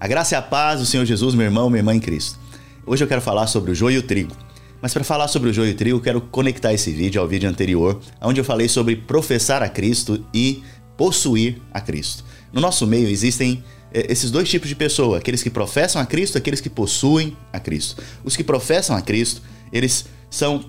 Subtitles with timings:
[0.00, 2.38] A graça e a paz do Senhor Jesus, meu irmão, minha irmã em Cristo.
[2.86, 4.34] Hoje eu quero falar sobre o joio e o trigo.
[4.80, 7.48] Mas para falar sobre o joio e o trigo, quero conectar esse vídeo ao vídeo
[7.48, 10.62] anterior, onde eu falei sobre professar a Cristo e
[10.96, 12.24] possuir a Cristo.
[12.52, 13.62] No nosso meio existem
[13.92, 17.58] eh, esses dois tipos de pessoa, aqueles que professam a Cristo, aqueles que possuem a
[17.58, 18.02] Cristo.
[18.24, 20.64] Os que professam a Cristo, eles são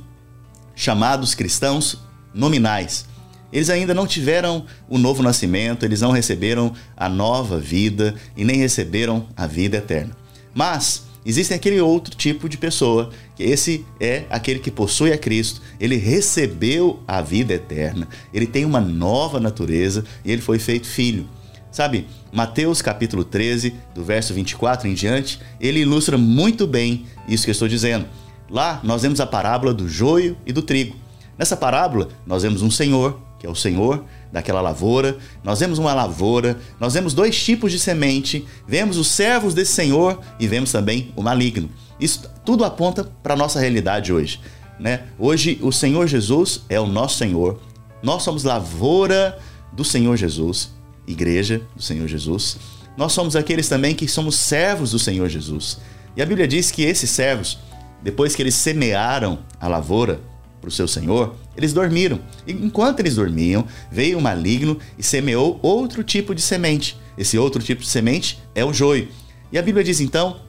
[0.76, 2.00] chamados cristãos
[2.34, 3.06] nominais.
[3.52, 8.58] Eles ainda não tiveram o novo nascimento, eles não receberam a nova vida e nem
[8.58, 10.16] receberam a vida eterna.
[10.54, 15.62] Mas existe aquele outro tipo de pessoa, que esse é aquele que possui a Cristo,
[15.80, 21.28] ele recebeu a vida eterna, ele tem uma nova natureza e ele foi feito filho.
[21.72, 27.52] Sabe, Mateus capítulo 13, do verso 24 em diante, ele ilustra muito bem isso que
[27.52, 28.06] eu estou dizendo.
[28.50, 30.96] Lá nós vemos a parábola do joio e do trigo.
[31.38, 35.18] Nessa parábola, nós vemos um senhor que é o Senhor daquela lavoura.
[35.44, 40.20] Nós vemos uma lavoura, nós vemos dois tipos de semente, vemos os servos desse Senhor
[40.40, 41.70] e vemos também o maligno.
[42.00, 44.40] Isso tudo aponta para a nossa realidade hoje.
[44.80, 45.04] Né?
[45.18, 47.60] Hoje, o Senhor Jesus é o nosso Senhor,
[48.02, 49.38] nós somos lavoura
[49.74, 50.72] do Senhor Jesus,
[51.06, 52.58] igreja do Senhor Jesus.
[52.96, 55.80] Nós somos aqueles também que somos servos do Senhor Jesus.
[56.16, 57.60] E a Bíblia diz que esses servos,
[58.02, 60.22] depois que eles semearam a lavoura,
[60.60, 62.20] para o seu senhor, eles dormiram.
[62.46, 66.98] E enquanto eles dormiam, veio o maligno e semeou outro tipo de semente.
[67.18, 69.08] Esse outro tipo de semente é o joio.
[69.52, 70.42] E a Bíblia diz então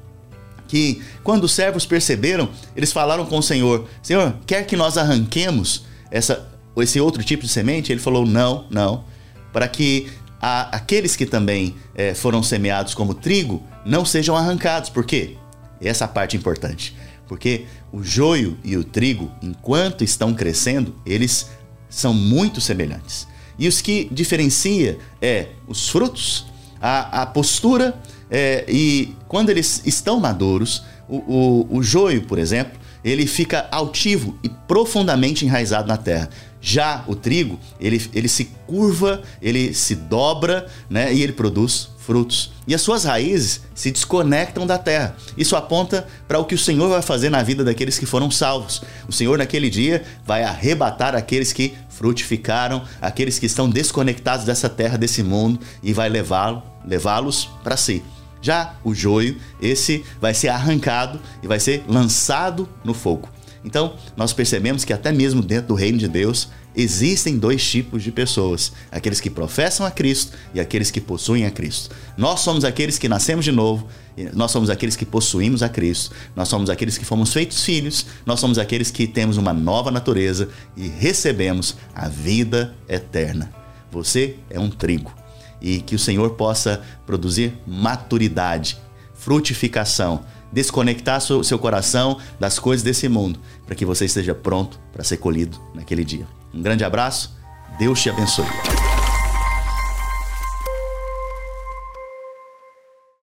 [0.69, 5.85] que quando os servos perceberam, eles falaram com o Senhor: Senhor, quer que nós arranquemos
[6.11, 7.93] essa, esse outro tipo de semente?
[7.93, 9.05] Ele falou: Não, não.
[9.53, 10.09] Para que
[10.41, 14.91] a, aqueles que também é, foram semeados como trigo não sejam arrancados.
[14.91, 15.37] Por quê?
[15.81, 16.95] Essa é parte importante
[17.31, 21.49] porque o joio e o trigo, enquanto estão crescendo, eles
[21.89, 23.25] são muito semelhantes.
[23.57, 26.47] E os que diferencia é os frutos,
[26.83, 27.97] a, a postura
[28.29, 34.39] é, e quando eles estão maduros, o, o, o joio, por exemplo, ele fica altivo
[34.43, 36.29] e profundamente enraizado na terra.
[36.61, 41.13] Já o trigo, ele, ele se curva, ele se dobra, né?
[41.13, 42.53] E ele produz frutos.
[42.67, 45.17] E as suas raízes se desconectam da terra.
[45.39, 48.83] Isso aponta para o que o Senhor vai fazer na vida daqueles que foram salvos.
[49.09, 54.99] O Senhor, naquele dia, vai arrebatar aqueles que frutificaram, aqueles que estão desconectados dessa terra,
[54.99, 57.23] desse mundo, e vai levá-los levá
[57.63, 58.03] para si.
[58.43, 63.29] Já o joio, esse vai ser arrancado e vai ser lançado no fogo.
[63.65, 68.11] Então, nós percebemos que até mesmo dentro do reino de Deus existem dois tipos de
[68.11, 71.95] pessoas: aqueles que professam a Cristo e aqueles que possuem a Cristo.
[72.17, 73.87] Nós somos aqueles que nascemos de novo,
[74.33, 78.41] nós somos aqueles que possuímos a Cristo, nós somos aqueles que fomos feitos filhos, nós
[78.41, 83.53] somos aqueles que temos uma nova natureza e recebemos a vida eterna.
[83.93, 85.20] Você é um trigo
[85.61, 88.79] e que o Senhor possa produzir maturidade,
[89.15, 95.19] frutificação, desconectar seu coração das coisas desse mundo, para que você esteja pronto para ser
[95.19, 96.27] colhido naquele dia.
[96.53, 97.37] Um grande abraço,
[97.79, 98.47] Deus te abençoe.